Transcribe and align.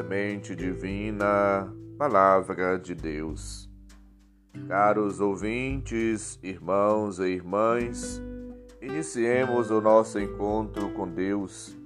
semente 0.00 0.56
divina, 0.56 1.70
Palavra 1.98 2.78
de 2.78 2.94
Deus. 2.94 3.68
Caros 4.66 5.20
ouvintes, 5.20 6.38
irmãos 6.42 7.18
e 7.18 7.24
irmãs, 7.24 8.18
iniciemos 8.80 9.70
o 9.70 9.78
nosso 9.78 10.18
encontro 10.18 10.90
com 10.94 11.06
Deus, 11.06 11.76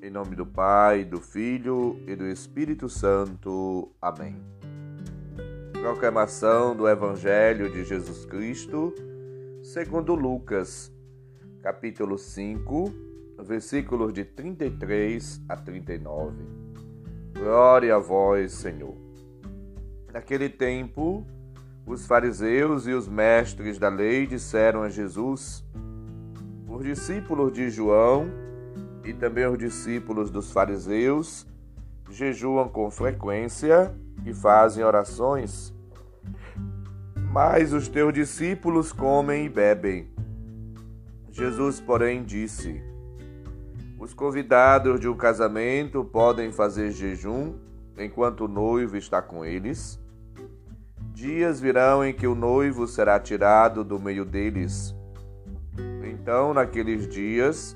em 0.00 0.08
nome 0.10 0.36
do 0.36 0.46
Pai, 0.46 1.04
do 1.04 1.20
Filho 1.20 2.00
e 2.06 2.14
do 2.14 2.28
Espírito 2.28 2.88
Santo. 2.88 3.90
Amém. 4.00 4.40
Proclamação 5.72 6.76
do 6.76 6.88
Evangelho 6.88 7.68
de 7.68 7.84
Jesus 7.84 8.24
Cristo, 8.26 8.94
segundo 9.60 10.14
Lucas, 10.14 10.92
capítulo 11.60 12.16
5, 12.16 12.94
versículos 13.40 14.12
de 14.12 14.24
33 14.24 15.42
a 15.48 15.56
39. 15.56 16.65
Glória 17.38 17.94
a 17.94 17.98
vós, 17.98 18.52
Senhor. 18.52 18.94
Naquele 20.12 20.48
tempo, 20.48 21.26
os 21.86 22.06
fariseus 22.06 22.86
e 22.86 22.92
os 22.92 23.06
mestres 23.06 23.78
da 23.78 23.90
lei 23.90 24.26
disseram 24.26 24.82
a 24.82 24.88
Jesus: 24.88 25.62
Os 26.66 26.82
discípulos 26.82 27.52
de 27.52 27.68
João 27.68 28.26
e 29.04 29.12
também 29.12 29.46
os 29.46 29.58
discípulos 29.58 30.30
dos 30.30 30.50
fariseus 30.50 31.46
jejuam 32.10 32.68
com 32.68 32.90
frequência 32.90 33.94
e 34.24 34.32
fazem 34.32 34.82
orações, 34.82 35.74
mas 37.30 37.74
os 37.74 37.86
teus 37.86 38.14
discípulos 38.14 38.92
comem 38.92 39.44
e 39.44 39.48
bebem. 39.50 40.10
Jesus, 41.30 41.80
porém, 41.80 42.24
disse: 42.24 42.82
Os 43.98 44.12
convidados 44.12 45.00
de 45.00 45.08
um 45.08 45.16
casamento 45.16 46.04
podem 46.04 46.52
fazer 46.52 46.90
jejum 46.90 47.54
enquanto 47.96 48.44
o 48.44 48.48
noivo 48.48 48.94
está 48.94 49.22
com 49.22 49.42
eles? 49.42 49.98
Dias 51.14 51.58
virão 51.58 52.04
em 52.04 52.12
que 52.12 52.26
o 52.26 52.34
noivo 52.34 52.86
será 52.86 53.18
tirado 53.18 53.82
do 53.82 53.98
meio 53.98 54.26
deles. 54.26 54.94
Então, 56.04 56.52
naqueles 56.52 57.08
dias, 57.08 57.74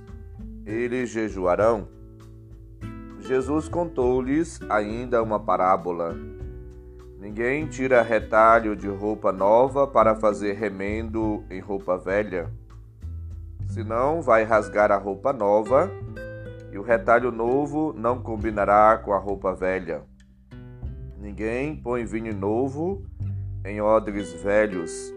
eles 0.67 1.09
jejuarão. 1.09 1.89
Jesus 3.21 3.67
contou-lhes 3.67 4.61
ainda 4.69 5.23
uma 5.23 5.41
parábola. 5.41 6.15
Ninguém 7.19 7.67
tira 7.67 8.03
retalho 8.03 8.77
de 8.77 8.89
roupa 8.89 9.33
nova 9.33 9.87
para 9.87 10.15
fazer 10.15 10.53
remendo 10.53 11.43
em 11.49 11.61
roupa 11.61 11.97
velha. 11.97 12.51
Senão 13.71 14.21
vai 14.21 14.43
rasgar 14.43 14.91
a 14.91 14.97
roupa 14.97 15.33
nova 15.33 15.89
e 16.73 16.79
o 16.79 16.83
retalho 16.83 17.31
novo 17.31 17.95
não 17.97 18.21
combinará 18.21 18.99
com 18.99 19.13
a 19.13 19.19
roupa 19.19 19.55
velha. 19.55 20.03
Ninguém 21.17 21.77
põe 21.77 22.05
vinho 22.05 22.35
novo 22.35 23.05
em 23.65 23.81
odres 23.81 24.33
velhos, 24.33 25.15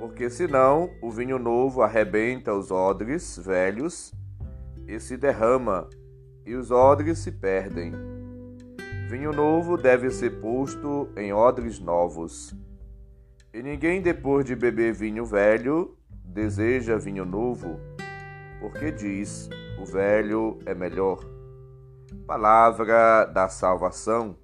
porque 0.00 0.28
senão 0.28 0.90
o 1.00 1.10
vinho 1.12 1.38
novo 1.38 1.80
arrebenta 1.82 2.52
os 2.52 2.72
odres 2.72 3.38
velhos 3.38 4.12
e 4.88 4.98
se 4.98 5.16
derrama, 5.16 5.88
e 6.44 6.56
os 6.56 6.72
odres 6.72 7.20
se 7.20 7.30
perdem. 7.30 7.92
Vinho 9.08 9.30
novo 9.32 9.76
deve 9.76 10.10
ser 10.10 10.40
posto 10.40 11.08
em 11.16 11.32
odres 11.32 11.78
novos. 11.78 12.52
E 13.54 13.62
ninguém, 13.62 14.02
depois 14.02 14.44
de 14.44 14.56
beber 14.56 14.92
vinho 14.92 15.24
velho, 15.24 15.96
deseja 16.32 16.96
vinho 16.96 17.24
novo, 17.24 17.78
porque 18.60 18.90
diz: 18.90 19.48
o 19.80 19.84
velho 19.84 20.58
é 20.64 20.74
melhor. 20.74 21.18
Palavra 22.26 23.24
da 23.26 23.48
salvação. 23.48 24.36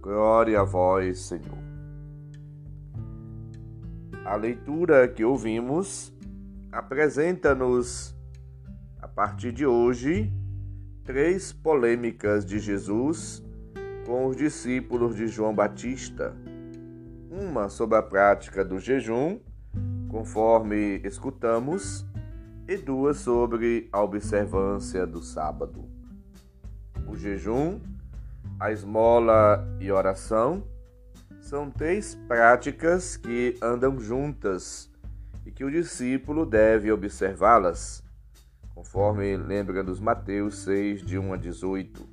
Glória 0.00 0.60
a 0.60 0.64
vós, 0.64 1.20
Senhor. 1.20 1.64
A 4.24 4.36
leitura 4.36 5.08
que 5.08 5.24
ouvimos 5.24 6.12
apresenta-nos, 6.72 8.14
a 9.00 9.08
partir 9.08 9.52
de 9.52 9.66
hoje, 9.66 10.32
três 11.04 11.52
polêmicas 11.52 12.44
de 12.44 12.58
Jesus 12.58 13.44
com 14.06 14.26
os 14.26 14.36
discípulos 14.36 15.16
de 15.16 15.26
João 15.26 15.54
Batista. 15.54 16.34
Uma 17.30 17.68
sobre 17.68 17.96
a 17.96 18.02
prática 18.02 18.64
do 18.64 18.78
jejum, 18.78 19.40
conforme 20.14 21.00
escutamos, 21.02 22.06
e 22.68 22.76
duas 22.76 23.16
sobre 23.16 23.88
a 23.92 24.00
observância 24.00 25.04
do 25.04 25.20
sábado. 25.20 25.86
O 27.08 27.16
jejum, 27.16 27.80
a 28.60 28.70
esmola 28.70 29.66
e 29.80 29.90
oração 29.90 30.62
são 31.40 31.68
três 31.68 32.14
práticas 32.28 33.16
que 33.16 33.58
andam 33.60 33.98
juntas 33.98 34.88
e 35.44 35.50
que 35.50 35.64
o 35.64 35.70
discípulo 35.70 36.46
deve 36.46 36.92
observá-las, 36.92 38.00
conforme 38.72 39.36
lembra 39.36 39.82
nos 39.82 39.98
Mateus 39.98 40.58
6, 40.58 41.02
de 41.02 41.18
1 41.18 41.32
a 41.32 41.36
18. 41.36 42.08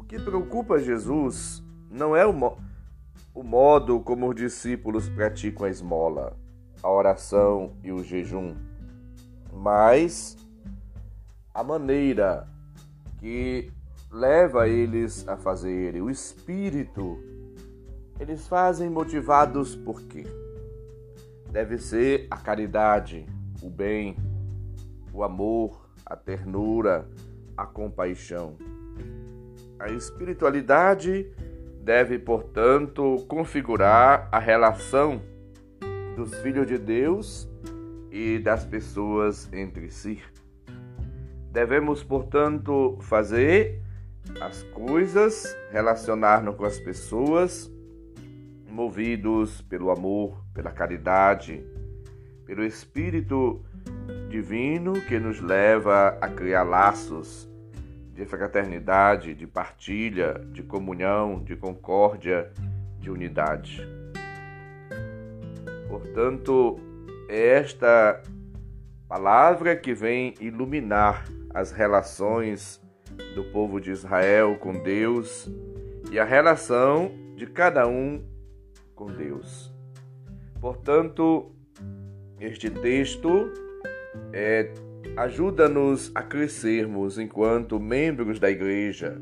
O 0.00 0.04
que 0.04 0.18
preocupa 0.18 0.78
Jesus 0.78 1.62
não 1.90 2.16
é 2.16 2.24
o, 2.24 2.32
mo 2.32 2.56
o 3.34 3.42
modo 3.42 4.00
como 4.00 4.30
os 4.30 4.34
discípulos 4.34 5.06
praticam 5.10 5.66
a 5.66 5.68
esmola, 5.68 6.45
a 6.86 6.88
oração 6.88 7.72
e 7.82 7.90
o 7.90 8.00
jejum, 8.04 8.54
mas 9.52 10.36
a 11.52 11.64
maneira 11.64 12.46
que 13.18 13.72
leva 14.08 14.68
eles 14.68 15.26
a 15.26 15.36
fazerem, 15.36 16.00
o 16.00 16.08
espírito 16.08 17.18
eles 18.20 18.46
fazem 18.46 18.88
motivados 18.88 19.74
por 19.74 20.00
quê? 20.02 20.22
Deve 21.50 21.76
ser 21.76 22.28
a 22.30 22.36
caridade, 22.36 23.26
o 23.60 23.68
bem, 23.68 24.16
o 25.12 25.24
amor, 25.24 25.90
a 26.04 26.14
ternura, 26.14 27.08
a 27.56 27.66
compaixão. 27.66 28.56
A 29.76 29.90
espiritualidade 29.90 31.28
deve, 31.82 32.16
portanto, 32.16 33.26
configurar 33.26 34.28
a 34.30 34.38
relação 34.38 35.20
dos 36.16 36.34
filhos 36.40 36.66
de 36.66 36.78
Deus 36.78 37.46
e 38.10 38.38
das 38.38 38.64
pessoas 38.64 39.52
entre 39.52 39.90
si. 39.90 40.18
Devemos, 41.52 42.02
portanto, 42.02 42.96
fazer 43.02 43.82
as 44.40 44.62
coisas, 44.64 45.54
relacionar-nos 45.70 46.56
com 46.56 46.64
as 46.64 46.78
pessoas 46.80 47.70
movidos 48.70 49.60
pelo 49.62 49.90
amor, 49.90 50.42
pela 50.54 50.70
caridade, 50.70 51.62
pelo 52.46 52.64
Espírito 52.64 53.62
Divino 54.30 54.94
que 55.02 55.18
nos 55.18 55.40
leva 55.40 56.16
a 56.20 56.28
criar 56.28 56.62
laços 56.62 57.48
de 58.14 58.24
fraternidade, 58.24 59.34
de 59.34 59.46
partilha, 59.46 60.40
de 60.50 60.62
comunhão, 60.62 61.44
de 61.44 61.54
concórdia, 61.56 62.50
de 62.98 63.10
unidade. 63.10 63.95
Portanto, 65.88 66.78
é 67.28 67.58
esta 67.58 68.22
palavra 69.08 69.76
que 69.76 69.94
vem 69.94 70.34
iluminar 70.40 71.26
as 71.54 71.70
relações 71.70 72.80
do 73.34 73.44
povo 73.44 73.80
de 73.80 73.90
Israel 73.90 74.56
com 74.58 74.72
Deus 74.72 75.48
e 76.10 76.18
a 76.18 76.24
relação 76.24 77.10
de 77.36 77.46
cada 77.46 77.86
um 77.86 78.24
com 78.94 79.06
Deus. 79.06 79.72
Portanto, 80.60 81.52
este 82.40 82.70
texto 82.70 83.52
é, 84.32 84.72
ajuda-nos 85.16 86.10
a 86.14 86.22
crescermos 86.22 87.18
enquanto 87.18 87.78
membros 87.78 88.38
da 88.38 88.50
igreja, 88.50 89.20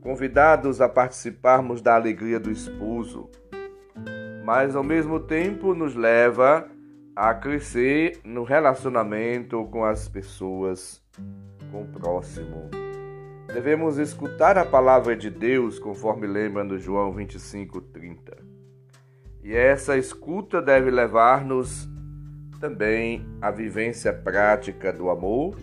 convidados 0.00 0.80
a 0.80 0.88
participarmos 0.88 1.80
da 1.80 1.94
alegria 1.94 2.38
do 2.38 2.50
esposo, 2.50 3.30
mas 4.44 4.76
ao 4.76 4.84
mesmo 4.84 5.18
tempo 5.18 5.74
nos 5.74 5.94
leva 5.94 6.68
a 7.16 7.32
crescer 7.32 8.20
no 8.22 8.44
relacionamento 8.44 9.64
com 9.70 9.84
as 9.84 10.06
pessoas, 10.06 11.02
com 11.72 11.82
o 11.82 11.86
próximo. 11.86 12.68
Devemos 13.46 13.96
escutar 13.96 14.58
a 14.58 14.64
palavra 14.64 15.16
de 15.16 15.30
Deus, 15.30 15.78
conforme 15.78 16.26
lembra 16.26 16.62
no 16.62 16.78
João 16.78 17.10
25, 17.12 17.80
30. 17.80 18.36
E 19.42 19.54
essa 19.54 19.96
escuta 19.96 20.60
deve 20.60 20.90
levar-nos 20.90 21.88
também 22.60 23.24
à 23.40 23.50
vivência 23.50 24.12
prática 24.12 24.92
do 24.92 25.08
amor 25.08 25.56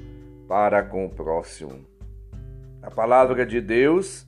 para 0.47 0.81
com 0.81 1.05
o 1.05 1.09
próximo. 1.09 1.85
A 2.81 2.89
palavra 2.89 3.45
de 3.45 3.61
Deus 3.61 4.25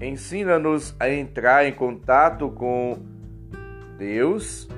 ensina-nos 0.00 0.96
a 0.98 1.08
entrar 1.08 1.66
em 1.66 1.72
contato 1.72 2.50
com 2.50 3.11
Deus, 4.02 4.68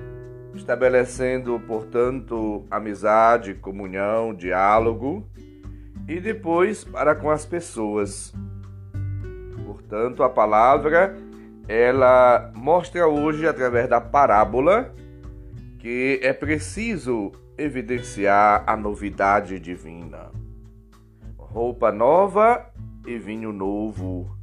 estabelecendo, 0.54 1.58
portanto, 1.66 2.66
amizade, 2.70 3.54
comunhão, 3.54 4.34
diálogo, 4.34 5.26
e 6.06 6.20
depois 6.20 6.84
para 6.84 7.14
com 7.14 7.30
as 7.30 7.46
pessoas. 7.46 8.34
Portanto, 9.64 10.22
a 10.22 10.28
palavra 10.28 11.16
ela 11.66 12.52
mostra 12.54 13.08
hoje 13.08 13.48
através 13.48 13.88
da 13.88 13.98
parábola 13.98 14.94
que 15.78 16.20
é 16.22 16.34
preciso 16.34 17.32
evidenciar 17.56 18.62
a 18.66 18.76
novidade 18.76 19.58
divina. 19.58 20.30
Roupa 21.38 21.90
nova 21.90 22.70
e 23.06 23.16
vinho 23.16 23.54
novo 23.54 24.36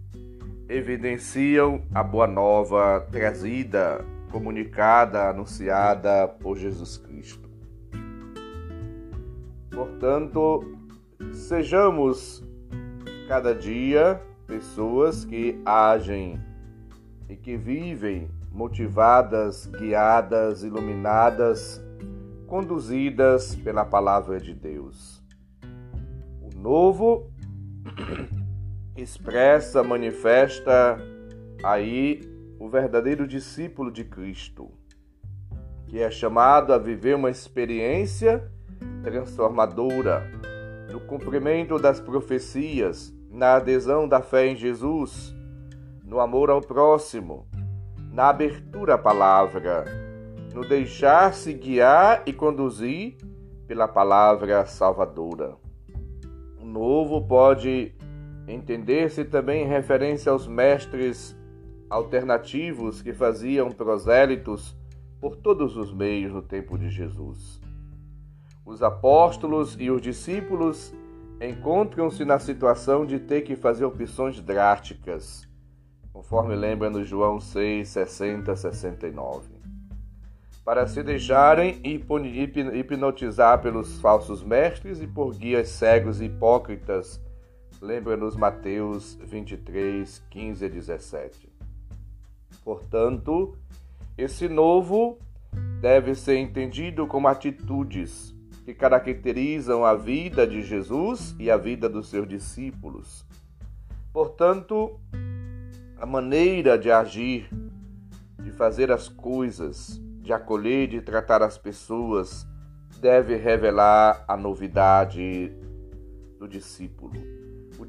evidenciam 0.67 1.83
a 1.93 2.01
boa 2.01 2.25
nova 2.25 3.05
trazida, 3.11 4.03
comunicada, 4.31 5.29
anunciada 5.29 6.27
por 6.27 6.57
Jesus 6.57 6.97
Cristo. 6.97 7.49
Portanto, 9.69 10.77
sejamos 11.31 12.43
cada 13.27 13.53
dia 13.53 14.21
pessoas 14.47 15.23
que 15.23 15.61
agem 15.65 16.39
e 17.29 17.35
que 17.35 17.55
vivem 17.55 18.29
motivadas, 18.51 19.65
guiadas, 19.65 20.63
iluminadas, 20.63 21.81
conduzidas 22.47 23.55
pela 23.55 23.85
palavra 23.85 24.39
de 24.39 24.53
Deus. 24.53 25.23
O 26.41 26.59
novo 26.59 27.31
expressa, 28.97 29.81
manifesta 29.81 30.97
aí 31.63 32.30
o 32.61 32.69
verdadeiro 32.69 33.27
discípulo 33.27 33.91
de 33.91 34.03
Cristo, 34.03 34.69
que 35.87 35.99
é 35.99 36.11
chamado 36.11 36.71
a 36.71 36.77
viver 36.77 37.15
uma 37.15 37.31
experiência 37.31 38.47
transformadora 39.01 40.21
no 40.91 40.99
cumprimento 40.99 41.79
das 41.79 41.99
profecias, 41.99 43.11
na 43.31 43.55
adesão 43.55 44.07
da 44.07 44.21
fé 44.21 44.45
em 44.45 44.55
Jesus, 44.55 45.35
no 46.05 46.19
amor 46.19 46.51
ao 46.51 46.61
próximo, 46.61 47.47
na 48.13 48.29
abertura 48.29 48.93
à 48.93 48.97
palavra, 48.97 49.85
no 50.53 50.61
deixar-se 50.61 51.53
guiar 51.53 52.21
e 52.27 52.31
conduzir 52.31 53.17
pela 53.65 53.87
palavra 53.87 54.67
salvadora. 54.67 55.55
O 56.61 56.65
novo 56.65 57.25
pode 57.25 57.95
entender-se 58.47 59.25
também 59.25 59.63
em 59.63 59.67
referência 59.67 60.31
aos 60.31 60.47
mestres 60.47 61.40
alternativos 61.91 63.01
que 63.01 63.13
faziam 63.13 63.69
prosélitos 63.69 64.73
por 65.19 65.35
todos 65.35 65.75
os 65.75 65.93
meios 65.93 66.31
no 66.31 66.41
tempo 66.41 66.77
de 66.77 66.89
Jesus. 66.89 67.59
Os 68.65 68.81
apóstolos 68.81 69.75
e 69.77 69.91
os 69.91 70.01
discípulos 70.01 70.93
encontram-se 71.41 72.23
na 72.23 72.39
situação 72.39 73.05
de 73.05 73.19
ter 73.19 73.41
que 73.41 73.57
fazer 73.57 73.83
opções 73.83 74.39
drásticas 74.39 75.45
conforme 76.13 76.55
lembra 76.55 76.89
no 76.89 77.03
João 77.03 77.39
6, 77.41 77.87
60, 77.87 78.55
69. 78.55 79.49
Para 80.63 80.87
se 80.87 81.03
deixarem 81.03 81.81
hipnotizar 81.83 83.61
pelos 83.61 83.99
falsos 83.99 84.43
mestres 84.43 85.01
e 85.01 85.07
por 85.07 85.35
guias 85.35 85.67
cegos 85.69 86.21
e 86.21 86.25
hipócritas, 86.25 87.19
lembra-nos 87.81 88.35
Mateus 88.35 89.15
23, 89.23 90.19
15 90.29 90.65
a 90.65 90.69
17. 90.69 91.50
Portanto, 92.63 93.57
esse 94.17 94.47
novo 94.47 95.17
deve 95.81 96.15
ser 96.15 96.37
entendido 96.37 97.07
como 97.07 97.27
atitudes 97.27 98.35
que 98.63 98.73
caracterizam 98.73 99.83
a 99.83 99.95
vida 99.95 100.45
de 100.45 100.61
Jesus 100.61 101.35
e 101.39 101.49
a 101.49 101.57
vida 101.57 101.89
dos 101.89 102.09
seus 102.09 102.27
discípulos. 102.27 103.25
Portanto, 104.13 104.99
a 105.99 106.05
maneira 106.05 106.77
de 106.77 106.91
agir, 106.91 107.49
de 108.39 108.51
fazer 108.51 108.91
as 108.91 109.07
coisas, 109.07 109.99
de 110.21 110.31
acolher, 110.31 110.87
de 110.87 111.01
tratar 111.01 111.41
as 111.41 111.57
pessoas, 111.57 112.47
deve 112.99 113.35
revelar 113.35 114.23
a 114.27 114.37
novidade 114.37 115.51
do 116.37 116.47
discípulo. 116.47 117.13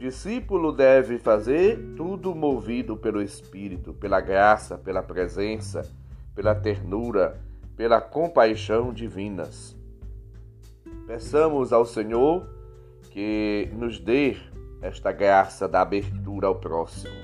Discípulo 0.02 0.72
deve 0.72 1.16
fazer 1.16 1.94
tudo 1.96 2.34
movido 2.34 2.96
pelo 2.96 3.22
Espírito, 3.22 3.94
pela 3.94 4.20
graça, 4.20 4.76
pela 4.76 5.00
presença, 5.00 5.88
pela 6.34 6.56
ternura, 6.56 7.40
pela 7.76 8.00
compaixão 8.00 8.92
divinas. 8.92 9.76
Peçamos 11.06 11.72
ao 11.72 11.86
Senhor 11.86 12.44
que 13.12 13.70
nos 13.74 14.00
dê 14.00 14.36
esta 14.80 15.12
graça 15.12 15.68
da 15.68 15.82
abertura 15.82 16.48
ao 16.48 16.56
próximo 16.56 17.14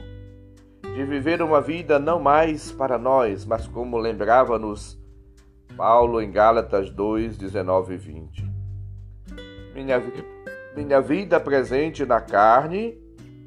de 0.94 1.04
viver 1.04 1.42
uma 1.42 1.60
vida 1.60 1.98
não 1.98 2.20
mais 2.20 2.70
para 2.70 2.96
nós, 2.96 3.44
mas 3.44 3.66
como 3.66 3.98
lembrava-nos 3.98 4.96
Paulo 5.76 6.22
em 6.22 6.30
Gálatas 6.30 6.90
2, 6.90 7.36
19 7.38 7.94
e 7.94 7.96
20. 7.96 8.50
Minha, 9.74 10.00
minha 10.78 11.00
vida 11.00 11.40
presente 11.40 12.06
na 12.06 12.20
carne, 12.20 12.96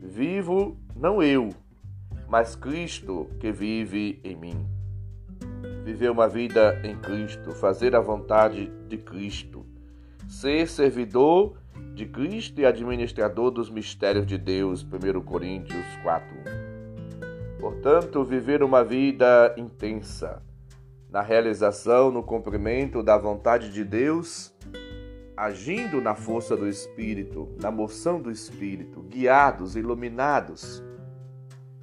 vivo 0.03 0.77
não 0.93 1.23
eu, 1.23 1.47
mas 2.27 2.57
Cristo 2.57 3.29
que 3.39 3.53
vive 3.53 4.19
em 4.21 4.35
mim. 4.35 4.67
Viver 5.85 6.11
uma 6.11 6.27
vida 6.27 6.81
em 6.83 6.93
Cristo, 6.97 7.53
fazer 7.53 7.95
a 7.95 8.01
vontade 8.01 8.65
de 8.85 8.97
Cristo, 8.97 9.65
ser 10.27 10.67
servidor 10.67 11.55
de 11.95 12.05
Cristo 12.05 12.59
e 12.59 12.65
administrador 12.65 13.49
dos 13.49 13.69
mistérios 13.69 14.27
de 14.27 14.37
Deus, 14.37 14.83
1 14.83 15.21
Coríntios 15.21 15.85
4. 16.03 16.27
Portanto, 17.61 18.25
viver 18.25 18.61
uma 18.61 18.83
vida 18.83 19.55
intensa 19.57 20.43
na 21.09 21.21
realização, 21.21 22.11
no 22.11 22.23
cumprimento 22.23 23.01
da 23.01 23.17
vontade 23.17 23.71
de 23.71 23.85
Deus, 23.85 24.53
agindo 25.41 25.99
na 25.99 26.13
força 26.13 26.55
do 26.55 26.69
Espírito, 26.69 27.49
na 27.59 27.71
moção 27.71 28.21
do 28.21 28.29
Espírito, 28.29 29.01
guiados, 29.01 29.75
iluminados, 29.75 30.83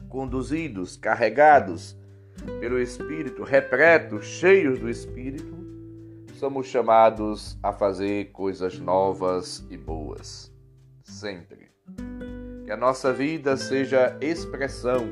conduzidos, 0.08 0.96
carregados 0.96 1.99
pelo 2.60 2.78
Espírito, 2.78 3.43
repletos, 3.43 4.25
cheios 4.26 4.79
do 4.79 4.88
Espírito, 4.88 5.58
somos 6.34 6.69
chamados 6.69 7.58
a 7.60 7.72
fazer 7.72 8.31
coisas 8.31 8.79
novas 8.79 9.67
e 9.69 9.77
boas, 9.77 10.55
sempre. 11.03 11.72
Que 12.65 12.70
a 12.70 12.77
nossa 12.77 13.12
vida 13.12 13.56
seja 13.56 14.17
expressão 14.20 15.10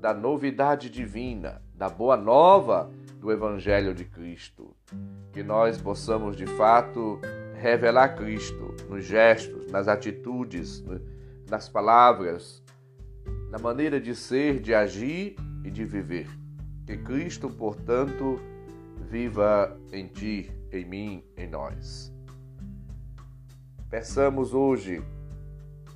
da 0.00 0.12
novidade 0.12 0.90
divina, 0.90 1.62
da 1.72 1.88
boa 1.88 2.16
nova 2.16 2.90
do 3.20 3.30
Evangelho 3.30 3.94
de 3.94 4.04
Cristo. 4.04 4.74
Que 5.32 5.44
nós 5.44 5.80
possamos 5.80 6.36
de 6.36 6.46
fato 6.46 7.20
revelar 7.58 8.16
Cristo 8.16 8.74
nos 8.88 9.04
gestos, 9.04 9.70
nas 9.70 9.88
atitudes, 9.88 10.82
nas 11.50 11.68
palavras, 11.68 12.62
na 13.50 13.58
maneira 13.58 14.00
de 14.00 14.14
ser, 14.14 14.60
de 14.60 14.74
agir 14.74 15.36
e 15.64 15.70
de 15.70 15.84
viver. 15.84 16.28
Que 16.86 16.96
Cristo, 16.96 17.50
portanto, 17.50 18.40
viva 19.10 19.76
em 19.92 20.06
ti, 20.06 20.50
em 20.72 20.84
mim, 20.84 21.24
em 21.36 21.48
nós. 21.48 22.12
Peçamos 23.90 24.54
hoje 24.54 25.02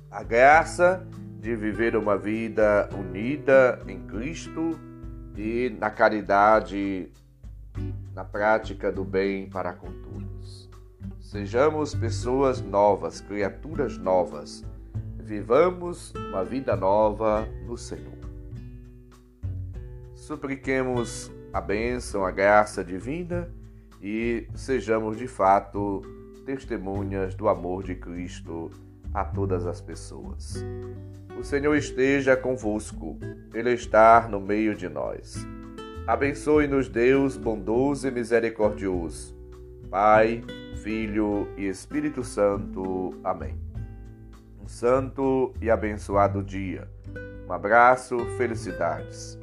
a 0.09 0.23
graça 0.23 1.07
de 1.39 1.55
viver 1.55 1.95
uma 1.95 2.17
vida 2.17 2.89
unida 2.93 3.79
em 3.87 3.99
Cristo 4.07 4.79
e 5.35 5.69
na 5.79 5.89
caridade, 5.89 7.11
na 8.13 8.23
prática 8.23 8.91
do 8.91 9.03
bem 9.03 9.49
para 9.49 9.73
com 9.73 9.91
todos. 9.91 10.22
Sejamos 11.33 11.95
pessoas 11.95 12.61
novas, 12.61 13.19
criaturas 13.19 13.97
novas. 13.97 14.63
Vivamos 15.17 16.13
uma 16.13 16.45
vida 16.45 16.75
nova 16.75 17.49
no 17.65 17.75
Senhor. 17.75 18.19
Supliquemos 20.13 21.31
a 21.51 21.59
bênção, 21.59 22.23
a 22.23 22.29
graça 22.29 22.83
divina 22.83 23.49
e 23.99 24.47
sejamos 24.53 25.17
de 25.17 25.27
fato 25.27 26.03
testemunhas 26.45 27.33
do 27.33 27.49
amor 27.49 27.81
de 27.81 27.95
Cristo 27.95 28.69
a 29.11 29.25
todas 29.25 29.65
as 29.65 29.81
pessoas. 29.81 30.63
O 31.35 31.43
Senhor 31.43 31.73
esteja 31.75 32.37
convosco, 32.37 33.17
Ele 33.55 33.71
está 33.71 34.27
no 34.29 34.39
meio 34.39 34.75
de 34.75 34.87
nós. 34.87 35.47
Abençoe-nos, 36.05 36.87
Deus 36.87 37.35
bondoso 37.37 38.07
e 38.07 38.11
misericordioso, 38.11 39.35
Pai, 39.89 40.43
Filho 40.83 41.47
e 41.55 41.65
Espírito 41.65 42.25
Santo. 42.25 43.17
Amém. 43.23 43.57
Um 44.61 44.67
santo 44.67 45.53
e 45.61 45.71
abençoado 45.71 46.43
dia. 46.43 46.89
Um 47.47 47.53
abraço, 47.53 48.17
felicidades. 48.37 49.39